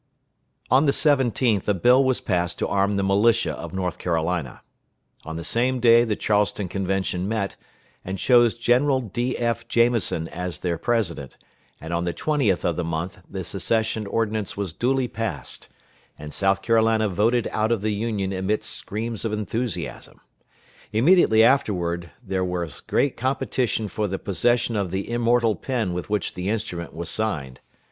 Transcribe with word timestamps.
On 0.71 0.87
the 0.87 0.91
17th 0.93 1.67
a 1.67 1.75
bill 1.75 2.03
was 2.03 2.21
passed 2.21 2.57
to 2.57 2.67
arm 2.67 2.93
the 2.93 3.03
militia 3.03 3.53
of 3.53 3.71
North 3.71 3.99
Carolina. 3.99 4.61
On 5.25 5.35
the 5.35 5.43
same 5.43 5.79
day 5.79 6.03
the 6.05 6.15
Charleston 6.15 6.67
Convention 6.67 7.27
met, 7.27 7.55
and 8.03 8.17
chose 8.17 8.55
General 8.57 9.01
D.F. 9.01 9.67
Jamison 9.67 10.27
as 10.29 10.57
their 10.57 10.79
president, 10.79 11.37
and 11.79 11.93
on 11.93 12.03
the 12.05 12.15
20th 12.15 12.63
of 12.63 12.77
the 12.77 12.83
month 12.83 13.21
the 13.29 13.43
secession 13.43 14.07
ordinance 14.07 14.57
was 14.57 14.73
duly 14.73 15.07
passed, 15.07 15.67
and 16.17 16.33
South 16.33 16.63
Carolina 16.63 17.07
voted 17.07 17.47
out 17.51 17.71
of 17.71 17.81
the 17.83 17.93
Union 17.93 18.33
amidst 18.33 18.71
screams 18.73 19.23
of 19.23 19.31
enthusiasm. 19.31 20.19
Immediately 20.91 21.43
afterward 21.43 22.09
there 22.23 22.43
was 22.43 22.81
great 22.81 23.15
competition 23.15 23.87
for 23.87 24.07
the 24.07 24.17
possession 24.17 24.75
of 24.75 24.89
the 24.89 25.11
immortal 25.11 25.55
pen 25.55 25.93
with 25.93 26.09
which 26.09 26.33
the 26.33 26.49
instrument 26.49 26.91
was 26.95 27.07
signed. 27.11 27.59